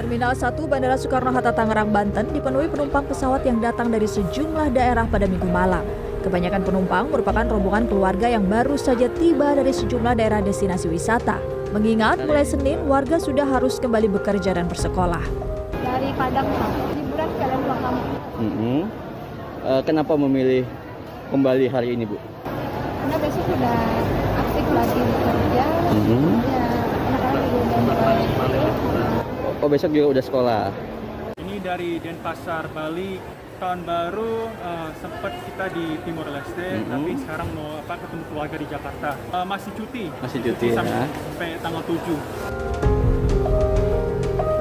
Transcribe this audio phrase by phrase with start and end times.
[0.00, 5.28] Terminal 1 Bandara Soekarno-Hatta Tangerang, Banten dipenuhi penumpang pesawat yang datang dari sejumlah daerah pada
[5.28, 5.84] minggu malam.
[6.24, 11.36] Kebanyakan penumpang merupakan rombongan keluarga yang baru saja tiba dari sejumlah daerah destinasi wisata.
[11.76, 15.20] Mengingat mulai Senin warga sudah harus kembali bekerja dan bersekolah.
[15.84, 18.16] Dari Padang Pak, liburan kalian pulang kampung.
[18.40, 18.80] Mm-mm.
[19.68, 20.64] Eh, kenapa memilih
[21.28, 22.16] kembali hari ini, Bu?
[22.48, 23.76] Karena besok sudah
[24.48, 25.64] aktif lagi bekerja.
[25.92, 26.32] Mhm.
[26.48, 28.24] Ya, anak-anak juga udah mulai
[29.40, 30.62] Oh, besok juga udah sekolah.
[31.38, 33.38] Ini dari Denpasar, Bali.
[33.60, 36.88] Tahun baru eh, sempat kita di Timur Leste, Mhm.
[36.88, 39.10] tapi sekarang mau apa ketemu keluarga di Jakarta.
[39.20, 40.04] Eh, masih cuti.
[40.16, 40.80] Masih cuti, ya.
[40.80, 42.16] sampai, sampai tanggal 7.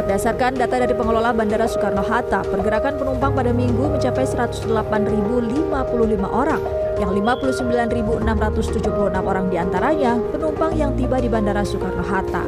[0.04, 6.60] Berdasarkan data dari pengelola Bandara Soekarno-Hatta, pergerakan penumpang pada minggu mencapai 108.055 orang,
[7.00, 12.44] yang 59.676 orang di antaranya penumpang yang tiba di Bandara Soekarno-Hatta.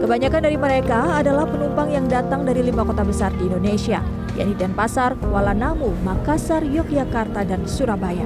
[0.00, 4.00] Kebanyakan dari mereka adalah penumpang yang datang dari lima kota besar di Indonesia,
[4.32, 8.24] yakni Denpasar, Kuala Namu, Makassar, Yogyakarta, dan Surabaya.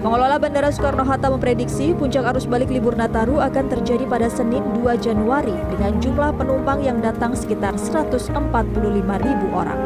[0.00, 5.52] Pengelola Bandara Soekarno-Hatta memprediksi puncak arus balik libur Nataru akan terjadi pada Senin 2 Januari
[5.76, 8.32] dengan jumlah penumpang yang datang sekitar 145
[9.04, 9.80] ribu orang.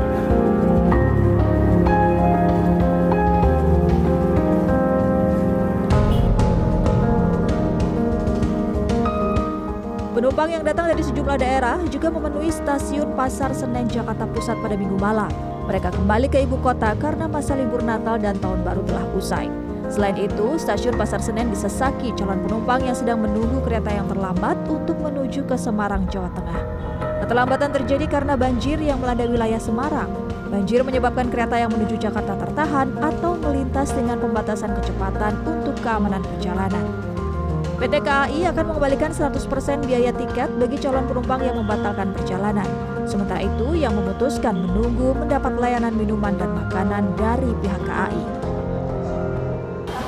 [10.20, 15.00] Penumpang yang datang dari sejumlah daerah juga memenuhi stasiun Pasar Senen Jakarta Pusat pada minggu
[15.00, 15.32] malam.
[15.64, 19.48] Mereka kembali ke ibu kota karena masa libur Natal dan Tahun Baru telah usai.
[19.88, 25.00] Selain itu, stasiun Pasar Senen disesaki calon penumpang yang sedang menunggu kereta yang terlambat untuk
[25.00, 26.60] menuju ke Semarang, Jawa Tengah.
[27.24, 30.12] Keterlambatan terjadi karena banjir yang melanda wilayah Semarang.
[30.52, 37.09] Banjir menyebabkan kereta yang menuju Jakarta tertahan atau melintas dengan pembatasan kecepatan untuk keamanan perjalanan.
[37.80, 39.40] PT KAI akan mengembalikan 100%
[39.88, 42.68] biaya tiket bagi calon penumpang yang membatalkan perjalanan.
[43.08, 48.39] Sementara itu, yang memutuskan menunggu mendapat layanan minuman dan makanan dari pihak KAI.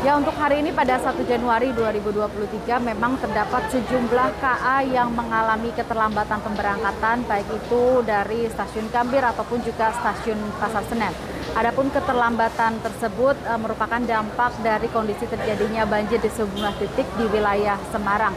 [0.02, 6.42] Ya untuk hari ini pada 1 Januari 2023 memang terdapat sejumlah KA yang mengalami keterlambatan
[6.42, 11.14] pemberangkatan baik itu dari stasiun Gambir ataupun juga stasiun Pasar Senen.
[11.54, 17.78] Adapun keterlambatan tersebut eh, merupakan dampak dari kondisi terjadinya banjir di sejumlah titik di wilayah
[17.94, 18.34] Semarang.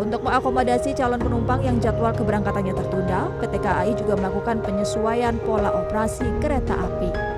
[0.00, 6.24] Untuk mengakomodasi calon penumpang yang jadwal keberangkatannya tertunda, PT KAI juga melakukan penyesuaian pola operasi
[6.40, 7.37] kereta api.